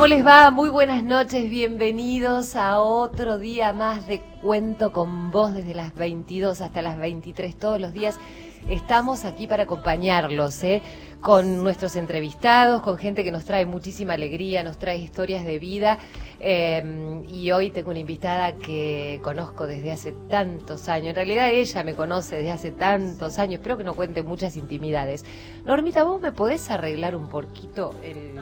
[0.00, 0.50] ¿Cómo les va?
[0.50, 6.62] Muy buenas noches, bienvenidos a otro día más de Cuento con vos desde las 22
[6.62, 8.18] hasta las 23 todos los días.
[8.66, 10.80] Estamos aquí para acompañarlos, ¿eh?
[11.20, 15.98] con nuestros entrevistados, con gente que nos trae muchísima alegría, nos trae historias de vida.
[16.40, 21.08] eh, y hoy tengo una invitada que conozco desde hace tantos años.
[21.08, 23.56] En realidad ella me conoce desde hace tantos años.
[23.56, 25.26] Espero que no cuente muchas intimidades.
[25.66, 28.40] Normita, ¿vos me podés arreglar un poquito el,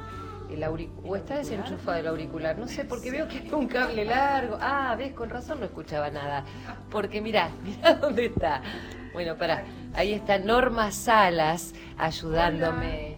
[0.50, 1.10] el auricular?
[1.10, 2.58] ¿O está desenchufado el auricular?
[2.58, 4.58] No sé, porque veo que hay un cable largo.
[4.60, 6.44] Ah, ves, con razón no escuchaba nada.
[6.91, 8.62] Porque mirá, mirá dónde está.
[9.12, 13.16] Bueno, para, ahí está Norma Salas ayudándome.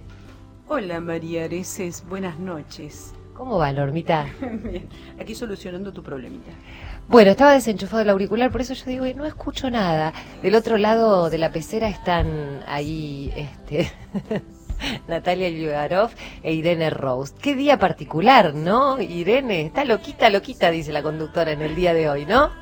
[0.68, 3.12] Hola María Areces, buenas noches.
[3.34, 4.26] ¿Cómo va, Normita?
[4.40, 6.50] Bien, aquí solucionando tu problemita.
[7.08, 10.12] Bueno, estaba desenchufado el auricular, por eso yo digo, "Eh, no escucho nada.
[10.42, 13.90] Del otro lado de la pecera están ahí, este,
[15.08, 16.10] Natalia Yugarov
[16.42, 17.34] e Irene Rose.
[17.40, 19.00] Qué día particular, ¿no?
[19.00, 22.50] Irene, está loquita, loquita, dice la conductora en el día de hoy, ¿no?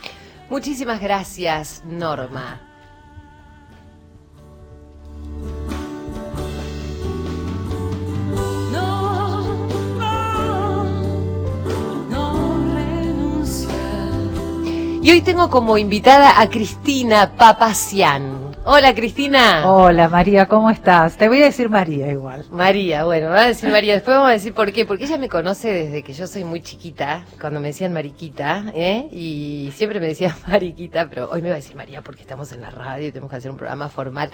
[0.49, 2.61] Muchísimas gracias, Norma.
[15.01, 18.38] Y hoy tengo como invitada a Cristina Papacian.
[18.71, 19.63] Hola, Cristina.
[19.67, 21.17] Hola María, ¿cómo estás?
[21.17, 22.45] Te voy a decir María igual.
[22.51, 25.27] María, bueno, va a decir María, después vamos a decir por qué, porque ella me
[25.27, 29.07] conoce desde que yo soy muy chiquita, cuando me decían Mariquita, ¿eh?
[29.11, 32.61] y siempre me decían Mariquita, pero hoy me va a decir María porque estamos en
[32.61, 34.29] la radio y tenemos que hacer un programa formal.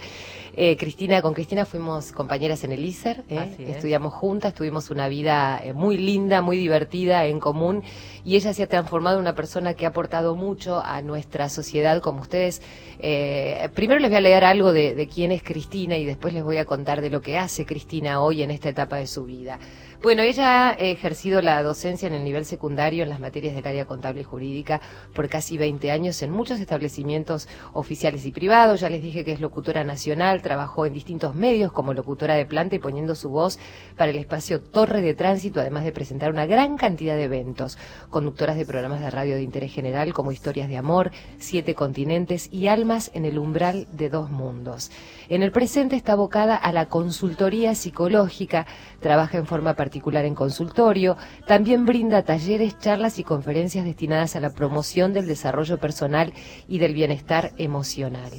[0.58, 3.56] Eh, Cristina, con Cristina fuimos compañeras en el ISER, ¿eh?
[3.58, 3.70] Es.
[3.78, 7.84] estudiamos juntas, tuvimos una vida eh, muy linda, muy divertida, en común,
[8.26, 12.02] y ella se ha transformado en una persona que ha aportado mucho a nuestra sociedad,
[12.02, 12.62] como ustedes.
[13.00, 16.44] eh, primero les voy a leer algo de, de quién es Cristina y después les
[16.44, 19.60] voy a contar de lo que hace Cristina hoy en esta etapa de su vida.
[20.02, 23.86] Bueno, ella ha ejercido la docencia en el nivel secundario en las materias del área
[23.86, 24.82] contable y jurídica
[25.14, 28.82] por casi 20 años en muchos establecimientos oficiales y privados.
[28.82, 32.76] Ya les dije que es locutora nacional, trabajó en distintos medios como locutora de planta
[32.76, 33.58] y poniendo su voz
[33.98, 37.78] para el espacio Torre de Tránsito, además de presentar una gran cantidad de eventos.
[38.10, 42.68] Conductoras de programas de radio de interés general como Historias de Amor, Siete Continentes y
[42.68, 44.92] Almas en el umbral de dos mundos.
[45.30, 48.68] En el presente está abocada a la consultoría psicológica,
[49.00, 51.16] trabaja en forma particular en consultorio,
[51.46, 56.34] también brinda talleres, charlas y conferencias destinadas a la promoción del desarrollo personal
[56.68, 58.32] y del bienestar emocional.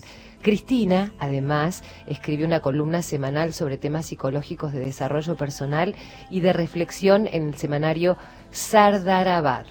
[0.42, 5.94] Cristina, además, escribió una columna semanal sobre temas psicológicos de desarrollo personal
[6.30, 8.16] y de reflexión en el semanario
[8.50, 9.66] Sardarabad.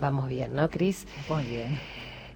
[0.00, 1.06] Vamos bien, ¿no, Cris?
[1.28, 1.78] Muy bien.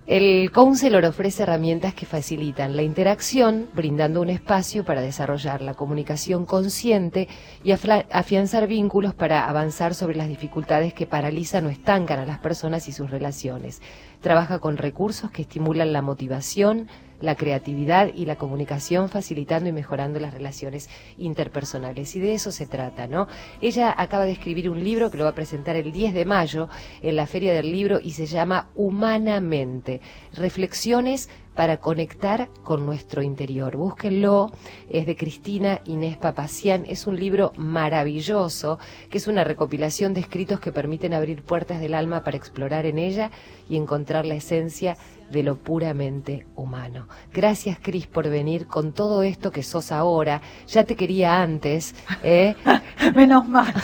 [0.07, 6.47] El counselor ofrece herramientas que facilitan la interacción, brindando un espacio para desarrollar la comunicación
[6.47, 7.29] consciente
[7.63, 12.89] y afianzar vínculos para avanzar sobre las dificultades que paralizan o estancan a las personas
[12.89, 13.83] y sus relaciones.
[14.21, 16.89] Trabaja con recursos que estimulan la motivación,
[17.21, 20.89] la creatividad y la comunicación, facilitando y mejorando las relaciones
[21.19, 22.15] interpersonales.
[22.17, 23.29] Y de eso se trata, ¿no?
[23.61, 26.69] Ella acaba de escribir un libro que lo va a presentar el 10 de mayo
[27.03, 30.01] en la Feria del Libro y se llama Humanamente,
[30.35, 33.77] Reflexiones para conectar con nuestro interior.
[33.77, 34.51] Búsquenlo,
[34.89, 38.79] es de Cristina Inés Papacián, es un libro maravilloso,
[39.11, 42.99] que es una recopilación de escritos que permiten abrir puertas del alma para explorar en
[42.99, 43.31] ella
[43.69, 44.97] y encontrar la esencia
[45.31, 47.07] de lo puramente humano.
[47.33, 50.43] Gracias, Cris, por venir con todo esto que sos ahora.
[50.67, 52.57] Ya te quería antes, ¿eh?
[53.15, 53.73] Menos mal.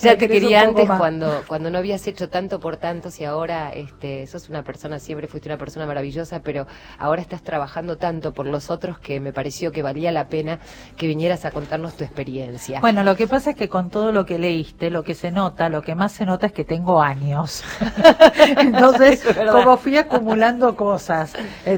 [0.00, 0.98] Ya te quería antes más.
[0.98, 5.26] cuando, cuando no habías hecho tanto por tantos y ahora este, sos una persona, siempre
[5.26, 6.66] fuiste una persona maravillosa, pero
[6.98, 10.60] ahora estás trabajando tanto por los otros que me pareció que valía la pena
[10.96, 12.80] que vinieras a contarnos tu experiencia.
[12.80, 15.68] Bueno, lo que pasa es que con todo lo que leíste, lo que se nota,
[15.68, 17.64] lo que más se nota es que tengo años.
[18.58, 21.32] Entonces, como fui acumulando cosas.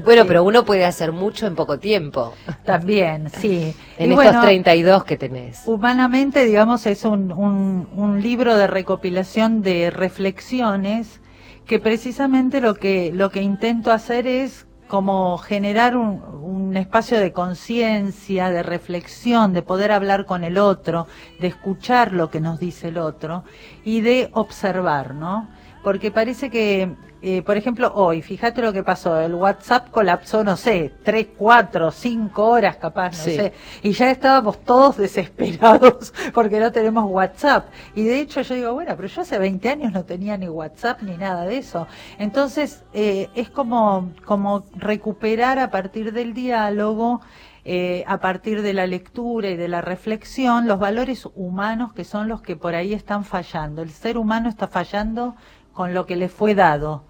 [0.05, 2.35] bueno, eh, pero uno puede hacer mucho en poco tiempo,
[2.65, 3.75] También, sí.
[3.99, 5.63] en Y estos bueno, 32 que tenés.
[5.67, 11.21] Humanamente, digamos, es un, un, un libro de recopilación de reflexiones
[11.67, 17.33] que precisamente lo que, lo que intento hacer es como generar un, un espacio de
[17.33, 21.07] conciencia, de reflexión, de poder hablar con el otro,
[21.41, 23.45] de escuchar lo que nos dice el otro
[23.85, 25.49] y de observar, ¿no?
[25.85, 26.89] Porque parece que,
[27.21, 31.91] eh, por ejemplo, hoy, fíjate lo que pasó, el WhatsApp colapsó, no sé, tres, cuatro,
[31.91, 33.37] cinco horas capaz, no Sí.
[33.37, 33.53] sé,
[33.83, 37.67] y ya estábamos todos desesperados porque no tenemos WhatsApp.
[37.95, 41.03] Y de hecho yo digo, bueno, pero yo hace 20 años no tenía ni WhatsApp
[41.03, 41.87] ni nada de eso.
[42.19, 47.21] Entonces eh, es como, como recuperar a partir del diálogo,
[47.67, 52.29] eh, a partir de la lectura y de la reflexión, los valores humanos que son
[52.29, 53.83] los que por ahí están fallando.
[53.83, 55.35] El ser humano está fallando
[55.75, 57.05] con lo que le fue dado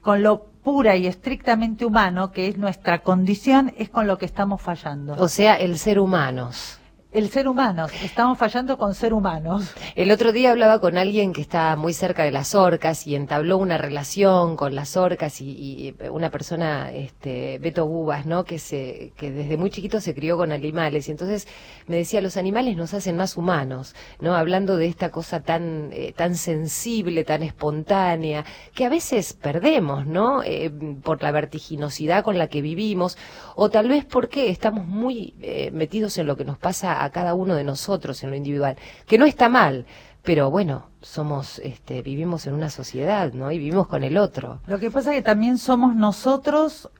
[0.00, 4.60] con lo pura y estrictamente humano que es nuestra condición, es con lo que estamos
[4.60, 5.14] fallando.
[5.18, 6.79] O sea, el ser humanos.
[7.12, 9.74] El ser humano, estamos fallando con ser humanos.
[9.96, 13.58] El otro día hablaba con alguien que está muy cerca de las orcas y entabló
[13.58, 18.44] una relación con las orcas y, y una persona, este, Beto Bubas, ¿no?
[18.44, 21.48] Que se, que desde muy chiquito se crió con animales y entonces
[21.88, 24.36] me decía los animales nos hacen más humanos, ¿no?
[24.36, 30.44] Hablando de esta cosa tan, eh, tan sensible, tan espontánea, que a veces perdemos, ¿no?
[30.44, 30.70] Eh,
[31.02, 33.18] por la vertiginosidad con la que vivimos
[33.56, 37.34] o tal vez porque estamos muy eh, metidos en lo que nos pasa a cada
[37.34, 38.76] uno de nosotros en lo individual,
[39.06, 39.86] que no está mal,
[40.22, 43.50] pero bueno, somos, este, vivimos en una sociedad, ¿no?
[43.50, 44.60] Y vivimos con el otro.
[44.66, 46.90] Lo que pasa es que también somos nosotros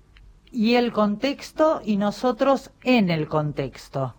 [0.51, 4.15] y el contexto y nosotros en el contexto.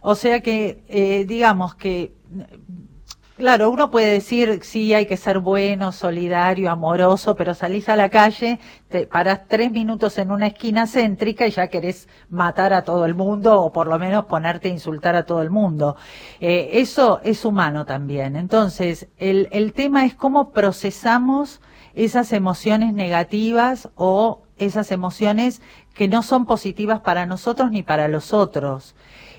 [0.00, 2.14] O sea que, eh, digamos que,
[3.36, 8.08] claro, uno puede decir, sí, hay que ser bueno, solidario, amoroso, pero salís a la
[8.08, 8.58] calle,
[8.88, 13.14] te parás tres minutos en una esquina céntrica y ya querés matar a todo el
[13.14, 15.96] mundo o por lo menos ponerte a insultar a todo el mundo.
[16.40, 18.36] Eh, eso es humano también.
[18.36, 21.60] Entonces, el, el tema es cómo procesamos
[21.94, 25.62] esas emociones negativas o esas emociones
[25.94, 28.94] que no son positivas para nosotros ni para los otros.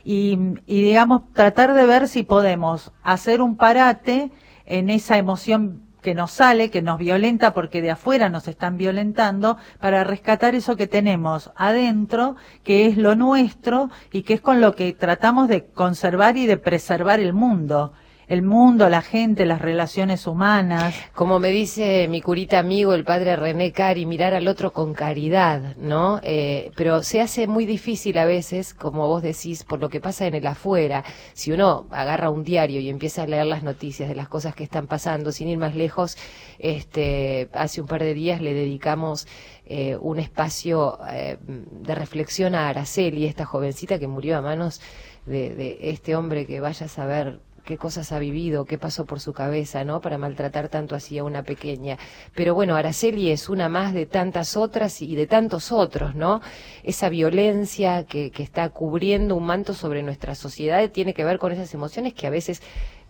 [0.05, 4.31] Y, y digamos, tratar de ver si podemos hacer un parate
[4.65, 9.57] en esa emoción que nos sale, que nos violenta porque de afuera nos están violentando,
[9.79, 14.75] para rescatar eso que tenemos adentro, que es lo nuestro y que es con lo
[14.75, 17.93] que tratamos de conservar y de preservar el mundo.
[18.27, 20.95] El mundo, la gente, las relaciones humanas.
[21.13, 25.75] Como me dice mi curita amigo, el padre René Cari, mirar al otro con caridad,
[25.77, 26.19] ¿no?
[26.23, 30.25] Eh, pero se hace muy difícil a veces, como vos decís, por lo que pasa
[30.25, 31.03] en el afuera.
[31.33, 34.63] Si uno agarra un diario y empieza a leer las noticias de las cosas que
[34.63, 36.17] están pasando, sin ir más lejos,
[36.57, 39.27] este, hace un par de días le dedicamos
[39.67, 44.81] eh, un espacio eh, de reflexión a Araceli, esta jovencita que murió a manos
[45.27, 49.19] de, de este hombre que vaya a saber qué cosas ha vivido, qué pasó por
[49.19, 49.99] su cabeza, ¿no?
[50.01, 51.97] Para maltratar tanto así a una pequeña.
[52.33, 56.41] Pero bueno, Araceli es una más de tantas otras y de tantos otros, ¿no?
[56.83, 61.51] Esa violencia que, que está cubriendo un manto sobre nuestra sociedad tiene que ver con
[61.51, 62.61] esas emociones que a veces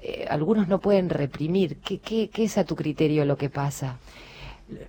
[0.02, 1.78] eh, algunos no pueden reprimir.
[1.82, 3.98] ¿Qué, qué, ¿Qué es a tu criterio lo que pasa?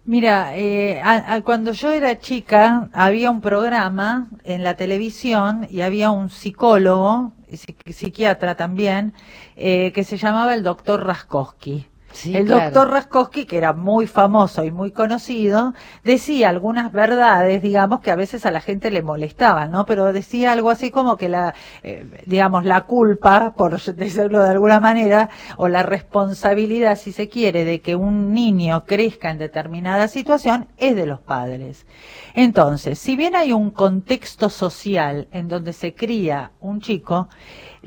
[0.04, 1.02] Mira, eh,
[1.45, 7.76] cuando yo era chica había un programa en la televisión y había un psicólogo, psi-
[7.92, 9.12] psiquiatra también,
[9.56, 11.87] eh, que se llamaba el doctor Raskowski.
[12.16, 12.64] Sí, el claro.
[12.64, 18.16] doctor Raskowski, que era muy famoso y muy conocido, decía algunas verdades, digamos, que a
[18.16, 19.85] veces a la gente le molestaban, ¿no?
[19.85, 24.80] Pero decía algo así como que la, eh, digamos, la culpa, por decirlo de alguna
[24.80, 30.68] manera, o la responsabilidad, si se quiere, de que un niño crezca en determinada situación
[30.78, 31.87] es de los padres.
[32.32, 37.28] Entonces, si bien hay un contexto social en donde se cría un chico,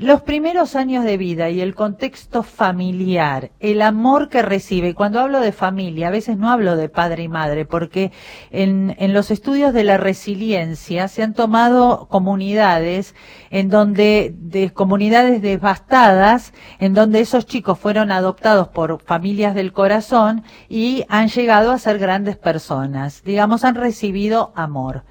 [0.00, 5.40] los primeros años de vida y el contexto familiar, el amor que recibe, cuando hablo
[5.40, 8.10] de familia, a veces no hablo de padre y madre, porque
[8.50, 13.14] en, en los estudios de la resiliencia se han tomado comunidades
[13.50, 20.44] en donde, de comunidades devastadas, en donde esos chicos fueron adoptados por familias del corazón
[20.70, 25.04] y han llegado a ser grandes personas, digamos, han recibido amor.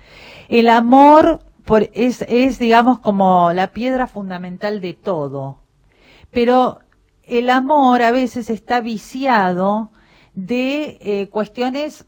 [0.48, 5.59] El amor por, es, digamos, como la piedra fundamental de todo.
[6.31, 6.79] Pero
[7.21, 9.91] el amor a veces está viciado
[10.33, 12.07] de eh, cuestiones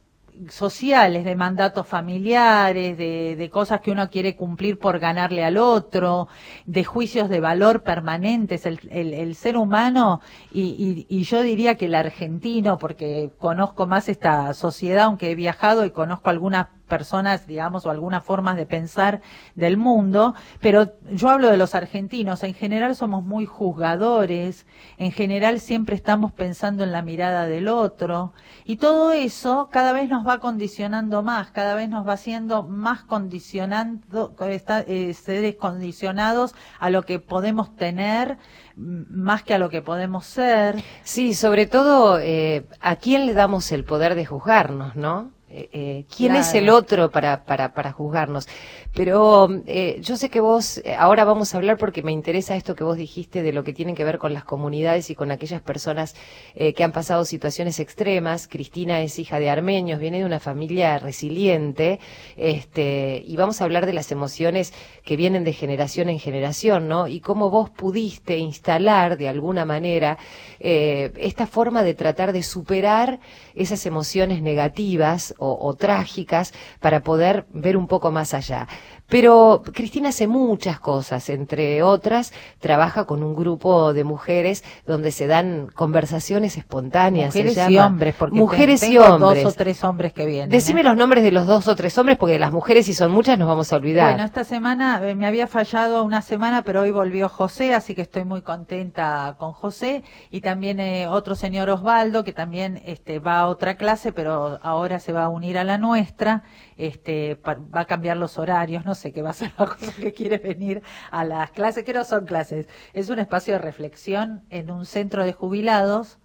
[0.50, 6.28] sociales, de mandatos familiares, de, de, cosas que uno quiere cumplir por ganarle al otro,
[6.66, 8.66] de juicios de valor permanentes.
[8.66, 13.86] El, el, el ser humano, y, y, y, yo diría que el argentino, porque conozco
[13.86, 18.66] más esta sociedad, aunque he viajado y conozco algunas personas, digamos, o algunas formas de
[18.66, 19.22] pensar
[19.56, 24.66] del mundo, pero yo hablo de los argentinos, en general somos muy juzgadores,
[24.98, 28.34] en general siempre estamos pensando en la mirada del otro,
[28.66, 33.06] y todo eso cada vez nos va condicionando más, cada vez nos va haciendo más
[33.06, 38.38] condicionando, está, eh, seres condicionados a lo que podemos tener,
[38.76, 40.84] más que a lo que podemos ser.
[41.04, 45.32] Sí, sobre todo, eh, ¿a quién le damos el poder de juzgarnos, no?
[45.54, 46.48] Eh, quién claro.
[46.48, 48.48] es el otro para, para, para juzgarnos.
[48.94, 52.84] Pero eh, yo sé que vos, ahora vamos a hablar porque me interesa esto que
[52.84, 56.16] vos dijiste de lo que tiene que ver con las comunidades y con aquellas personas
[56.56, 58.48] eh, que han pasado situaciones extremas.
[58.48, 62.00] Cristina es hija de armenios, viene de una familia resiliente,
[62.36, 67.08] este, y vamos a hablar de las emociones que vienen de generación en generación, ¿no?
[67.08, 70.18] Y cómo vos pudiste instalar de alguna manera
[70.60, 73.20] eh, esta forma de tratar de superar
[73.56, 78.68] esas emociones negativas o, trágicas para poder ver un poco más allá.
[79.12, 85.28] Pero Cristina hace muchas cosas, entre otras, trabaja con un grupo de mujeres donde se
[85.28, 87.36] dan conversaciones espontáneas.
[87.36, 89.44] Mujeres se y hombres, porque mujeres tengo y hombres.
[89.44, 90.50] dos o tres hombres que vienen.
[90.50, 90.86] Decime ¿eh?
[90.86, 93.50] los nombres de los dos o tres hombres, porque las mujeres, si son muchas, nos
[93.50, 94.12] vamos a olvidar.
[94.12, 98.04] Bueno, esta semana eh, me había fallado una semana, pero hoy volvió José, así que
[98.04, 100.04] estoy muy contenta con José.
[100.30, 105.00] Y también eh, otro señor Osvaldo, que también este, va a otra clase, pero ahora
[105.00, 106.44] se va a unir a la nuestra.
[106.82, 110.14] Este, va a cambiar los horarios, no sé qué va a ser la cosa que
[110.14, 114.72] quiere venir a las clases, que no son clases, es un espacio de reflexión en
[114.72, 116.18] un centro de jubilados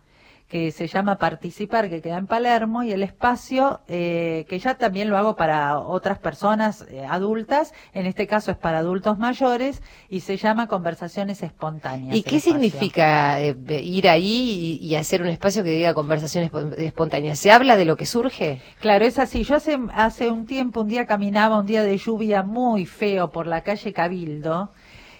[0.48, 5.10] que se llama Participar, que queda en Palermo, y el espacio, eh, que ya también
[5.10, 10.20] lo hago para otras personas eh, adultas, en este caso es para adultos mayores, y
[10.20, 12.14] se llama Conversaciones Espontáneas.
[12.14, 17.40] ¿Y qué significa eh, ir ahí y, y, hacer un espacio que diga conversaciones espontáneas?
[17.40, 18.60] ¿Se habla de lo que surge?
[18.80, 19.42] Claro, es así.
[19.42, 23.48] Yo hace, hace un tiempo, un día caminaba, un día de lluvia muy feo por
[23.48, 24.70] la calle Cabildo,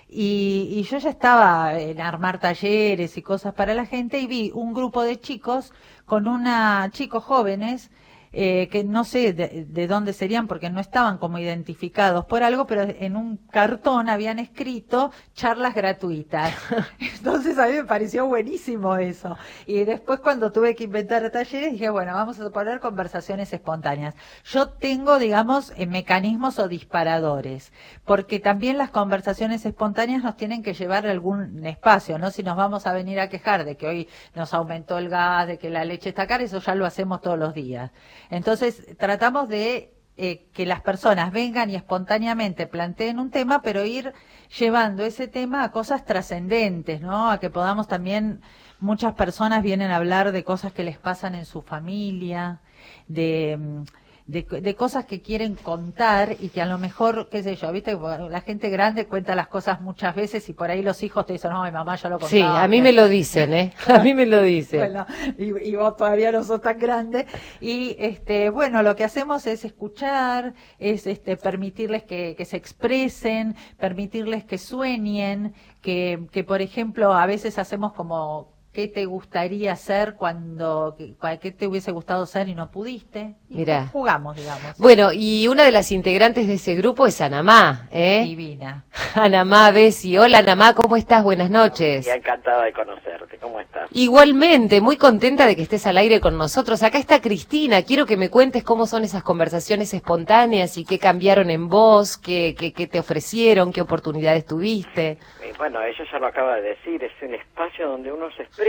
[0.08, 4.52] y, y, yo ya estaba en armar talleres y cosas para la gente y vi
[4.54, 5.72] un grupo de chicos
[6.04, 7.90] con una chicos jóvenes
[8.38, 12.66] eh, que no sé de, de, dónde serían porque no estaban como identificados por algo,
[12.66, 16.54] pero en un cartón habían escrito charlas gratuitas.
[16.98, 19.38] Entonces a mí me pareció buenísimo eso.
[19.64, 24.14] Y después cuando tuve que inventar talleres dije, bueno, vamos a poner conversaciones espontáneas.
[24.44, 27.72] Yo tengo, digamos, eh, mecanismos o disparadores,
[28.04, 32.30] porque también las conversaciones espontáneas nos tienen que llevar a algún espacio, ¿no?
[32.30, 35.56] Si nos vamos a venir a quejar de que hoy nos aumentó el gas, de
[35.56, 37.92] que la leche está cara, eso ya lo hacemos todos los días.
[38.30, 44.14] Entonces, tratamos de eh, que las personas vengan y espontáneamente planteen un tema, pero ir
[44.58, 47.30] llevando ese tema a cosas trascendentes, ¿no?
[47.30, 48.40] A que podamos también,
[48.80, 52.60] muchas personas vienen a hablar de cosas que les pasan en su familia,
[53.08, 53.84] de...
[54.26, 57.96] De, de, cosas que quieren contar y que a lo mejor, qué sé yo, viste,
[58.28, 61.52] la gente grande cuenta las cosas muchas veces y por ahí los hijos te dicen,
[61.52, 62.30] no, mi mamá ya lo contaba.
[62.30, 63.72] Sí, a mí me lo dicen, ¿eh?
[63.86, 64.80] A mí me lo dicen.
[64.80, 65.06] bueno,
[65.38, 67.26] y, y, vos todavía no sos tan grande.
[67.60, 73.54] Y, este, bueno, lo que hacemos es escuchar, es, este, permitirles que, que se expresen,
[73.78, 80.16] permitirles que sueñen, que, que, por ejemplo, a veces hacemos como qué te gustaría ser
[80.16, 83.34] cuando, qué, qué te hubiese gustado ser y no pudiste.
[83.48, 83.86] Y Mirá.
[83.86, 84.76] Jugamos, digamos.
[84.76, 88.24] Bueno, y una de las integrantes de ese grupo es Anamá, ¿eh?
[88.26, 88.84] Divina.
[89.14, 90.18] Anamá Bessi.
[90.18, 91.24] Hola Anamá, ¿cómo estás?
[91.24, 92.04] Buenas noches.
[92.04, 93.38] Ya encantada de conocerte.
[93.38, 93.88] ¿Cómo estás?
[93.92, 96.82] Igualmente, muy contenta de que estés al aire con nosotros.
[96.82, 97.80] Acá está Cristina.
[97.82, 102.54] Quiero que me cuentes cómo son esas conversaciones espontáneas y qué cambiaron en vos, qué,
[102.58, 105.12] qué, qué te ofrecieron, qué oportunidades tuviste.
[105.40, 108.65] Eh, Bueno, ella ya lo acaba de decir, es un espacio donde uno se expresa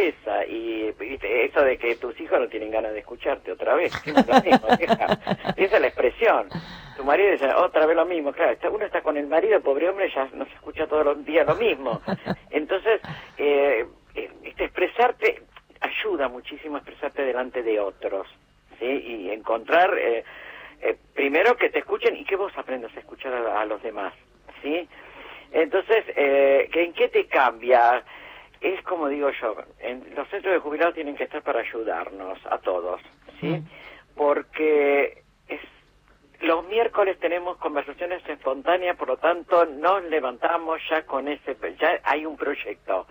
[0.48, 1.46] y ¿viste?
[1.46, 4.28] eso de que tus hijos no tienen ganas de escucharte otra vez, que no es
[4.28, 4.68] lo mismo,
[5.56, 6.48] esa es la expresión.
[6.96, 10.12] Tu marido dice otra vez lo mismo, claro, uno está con el marido, pobre hombre
[10.14, 12.02] ya no se escucha todos los días lo mismo.
[12.50, 13.02] Entonces,
[13.38, 13.86] eh,
[14.16, 15.44] eh, este, expresarte
[15.80, 18.28] ayuda muchísimo a expresarte delante de otros,
[18.80, 18.86] ¿sí?
[18.86, 20.24] Y encontrar, eh,
[20.82, 24.14] eh, primero que te escuchen y que vos aprendas a escuchar a, a los demás,
[24.62, 24.88] ¿sí?
[25.52, 28.04] Entonces, eh, ¿que ¿en qué te cambia?
[28.62, 32.58] Es como digo yo, en, los centros de jubilados tienen que estar para ayudarnos a
[32.60, 33.02] todos,
[33.40, 33.62] ¿sí?
[34.16, 35.62] Porque es,
[36.42, 42.26] los miércoles tenemos conversaciones espontáneas, por lo tanto nos levantamos ya con ese, ya hay
[42.26, 43.08] un proyecto.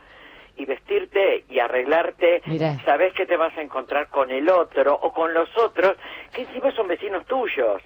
[0.58, 2.78] Y vestirte y arreglarte, Mirá.
[2.84, 5.96] sabes que te vas a encontrar con el otro o con los otros,
[6.32, 7.82] que encima son vecinos tuyos,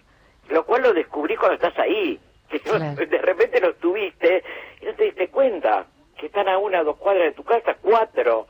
[0.49, 2.95] lo cual lo descubrí cuando estás ahí, que Claro.
[2.95, 4.45] de repente los tuviste
[4.81, 5.87] y no te diste cuenta,
[6.21, 8.47] que están a una o dos cuadras de tu casa, cuatro,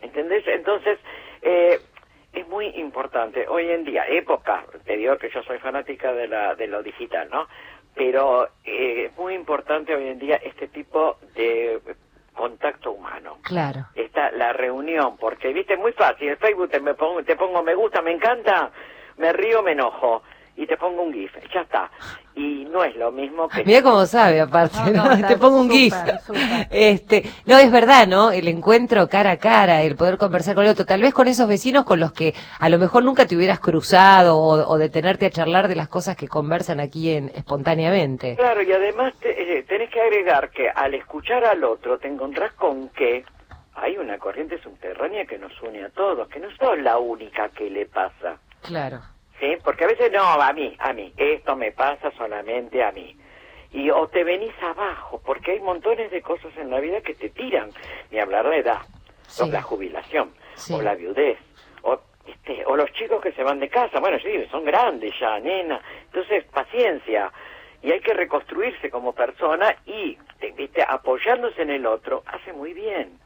[0.00, 0.44] ¿entendés?
[0.48, 0.98] Entonces,
[1.42, 1.80] eh,
[2.32, 3.46] es muy importante.
[3.48, 7.28] Hoy en día, época, te digo que yo soy fanática de, la, de lo digital,
[7.30, 7.46] ¿no?
[7.94, 11.80] Pero eh, es muy importante hoy en día este tipo de
[12.34, 13.86] contacto humano Claro.
[13.94, 17.76] está la reunión, porque viste, muy fácil, en Facebook te, me pongo, te pongo me
[17.76, 18.72] gusta, me encanta,
[19.18, 20.24] me río, me enojo,
[20.56, 21.90] y te pongo un GIF, ya está.
[22.36, 23.64] Y no es lo mismo que...
[23.64, 25.04] Mira cómo sabe, aparte, No, ¿no?
[25.06, 25.94] no, está Te pongo un GIF.
[26.70, 28.30] Este, no, es verdad, ¿no?
[28.30, 31.48] El encuentro cara a cara, el poder conversar con el otro, tal vez con esos
[31.48, 35.30] vecinos con los que a lo mejor nunca te hubieras cruzado o, o detenerte a
[35.30, 38.36] charlar de las cosas que conversan aquí en, espontáneamente.
[38.36, 42.52] Claro, y además te- eh, tenés que agregar que al escuchar al otro te encontrás
[42.54, 43.24] con que
[43.74, 47.70] hay una corriente subterránea que nos une a todos, que no sos la única que
[47.70, 48.36] le pasa.
[48.62, 49.00] Claro.
[49.40, 49.56] ¿Sí?
[49.64, 53.16] Porque a veces no, a mí, a mí, esto me pasa solamente a mí.
[53.72, 57.30] Y o te venís abajo, porque hay montones de cosas en la vida que te
[57.30, 57.70] tiran,
[58.10, 58.78] ni hablar de edad,
[59.26, 59.42] Sí.
[59.42, 60.74] o la jubilación, Sí.
[60.74, 61.38] o la viudez,
[61.82, 65.40] o, este, o los chicos que se van de casa, bueno, sí, son grandes ya,
[65.40, 67.32] nena, entonces paciencia,
[67.82, 72.72] y hay que reconstruirse como persona y, te- viste, apoyándose en el otro, hace muy
[72.72, 73.18] bien.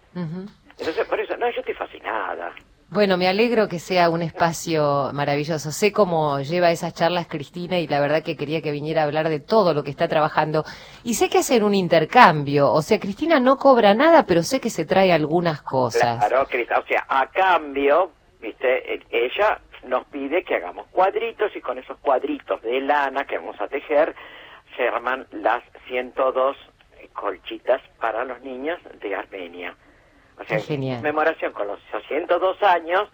[0.78, 2.52] Entonces, por eso, no, yo estoy fascinada.
[2.90, 5.70] Bueno, me alegro que sea un espacio maravilloso.
[5.72, 9.28] Sé cómo lleva esas charlas Cristina y la verdad que quería que viniera a hablar
[9.28, 10.64] de todo lo que está trabajando.
[11.04, 12.72] Y sé que hacen un intercambio.
[12.72, 16.26] O sea, Cristina no cobra nada, pero sé que se trae algunas cosas.
[16.26, 21.60] Claro, Crista, o sea, a cambio, viste, E- ella nos pide que hagamos cuadritos y
[21.60, 24.14] con esos cuadritos de lana que vamos a tejer
[24.78, 26.56] se arman las 102
[27.12, 29.76] colchitas para los niños de Armenia.
[30.40, 33.08] O sea, en conmemoración con los 102 años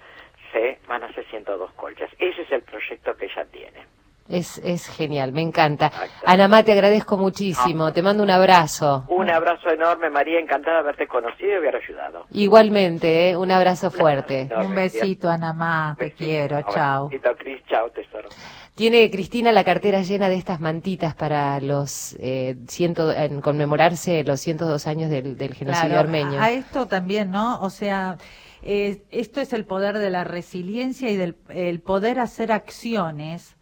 [0.52, 2.10] se van a hacer 102 colchas.
[2.18, 3.86] Ese es el proyecto que ella tiene.
[4.26, 5.92] Es, es genial, me encanta.
[6.24, 7.92] Anamá, te agradezco muchísimo.
[7.92, 9.04] Te mando un abrazo.
[9.08, 12.24] Un abrazo enorme, María, encantada de haberte conocido y haber ayudado.
[12.30, 13.36] Igualmente, ¿eh?
[13.36, 14.46] un abrazo fuerte.
[14.50, 16.24] No, Un besito, Anamá, te Besito.
[16.24, 17.08] quiero, chao.
[17.10, 18.30] besito, Cris, chao, tesoro.
[18.74, 24.40] Tiene Cristina la cartera llena de estas mantitas para los eh, ciento, en conmemorarse los
[24.40, 26.40] 102 años del, del genocidio Claro, armenio.
[26.40, 27.60] A esto también, ¿no?
[27.60, 28.18] O sea,
[28.62, 33.53] eh, esto es el poder de la resiliencia y del el poder hacer acciones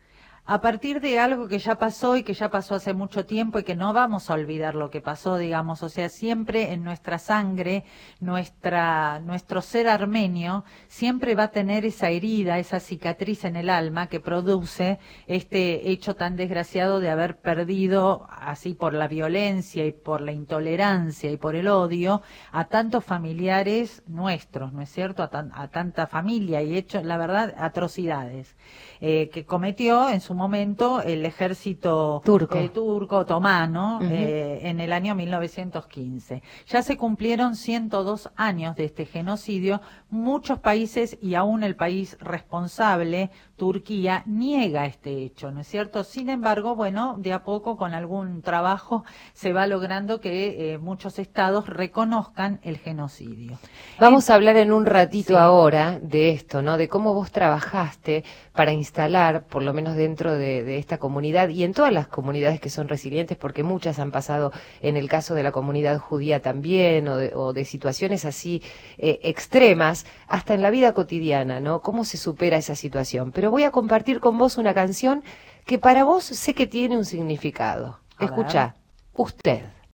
[0.44, 3.62] a partir de algo que ya pasó y que ya pasó hace mucho tiempo y
[3.64, 7.84] que no vamos a olvidar lo que pasó, digamos, o sea, siempre en nuestra sangre,
[8.18, 14.08] nuestra, nuestro ser armenio siempre va a tener esa herida, esa cicatriz en el alma
[14.08, 20.20] que produce este hecho tan desgraciado de haber perdido, así por la violencia y por
[20.20, 25.22] la intolerancia y por el odio, a tantos familiares nuestros, ¿no es cierto?
[25.22, 28.56] A, tan- a tanta familia y hecho, la verdad, atrocidades
[29.00, 32.58] eh, que cometió en su momento el ejército Turco.
[32.58, 36.42] eh, turco otomano eh, en el año 1915.
[36.66, 39.80] Ya se cumplieron 102 años de este genocidio.
[40.10, 43.30] Muchos países y aún el país responsable
[43.62, 46.02] Turquía niega este hecho, ¿no es cierto?
[46.02, 51.20] Sin embargo, bueno, de a poco con algún trabajo se va logrando que eh, muchos
[51.20, 53.60] estados reconozcan el genocidio.
[54.00, 55.38] Vamos a hablar en un ratito Sí.
[55.38, 56.76] ahora de esto, ¿no?
[56.76, 61.62] De cómo vos trabajaste para instalar, por lo menos dentro de, de esta comunidad y
[61.62, 65.44] en todas las comunidades que son resilientes, porque muchas han pasado en el caso de
[65.44, 68.60] la comunidad judía también, o de, o de situaciones así
[68.98, 71.80] eh, extremas, hasta en la vida cotidiana, ¿no?
[71.80, 73.30] ¿Cómo se supera esa situación?
[73.30, 75.22] Pero voy a compartir con vos una canción
[75.66, 77.98] que para vos sé que tiene un significado.
[78.18, 78.76] Escucha,
[79.12, 79.66] usted.